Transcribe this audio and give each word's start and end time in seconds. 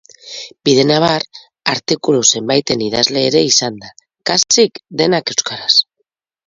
Bidenabar, 0.69 1.25
artikulu 1.75 2.23
zenbaiten 2.35 2.83
idazle 2.89 3.25
ere 3.33 3.45
izan 3.53 3.81
da, 3.85 3.95
kasik 4.33 4.85
denak 5.03 5.35
euskaraz. 5.37 5.73